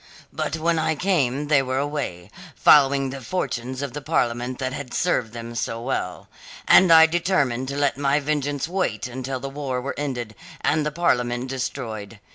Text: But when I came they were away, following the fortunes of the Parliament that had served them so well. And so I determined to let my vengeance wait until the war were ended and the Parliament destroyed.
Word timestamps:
But 0.33 0.57
when 0.57 0.79
I 0.79 0.95
came 0.95 1.47
they 1.47 1.61
were 1.61 1.77
away, 1.77 2.31
following 2.55 3.11
the 3.11 3.21
fortunes 3.21 3.83
of 3.83 3.93
the 3.93 4.01
Parliament 4.01 4.57
that 4.57 4.73
had 4.73 4.95
served 4.95 5.31
them 5.31 5.53
so 5.53 5.79
well. 5.79 6.27
And 6.67 6.89
so 6.89 6.95
I 6.95 7.05
determined 7.05 7.67
to 7.67 7.77
let 7.77 7.99
my 7.99 8.19
vengeance 8.19 8.67
wait 8.67 9.05
until 9.05 9.39
the 9.39 9.47
war 9.47 9.79
were 9.79 9.93
ended 9.99 10.33
and 10.61 10.83
the 10.87 10.91
Parliament 10.91 11.49
destroyed. 11.49 12.19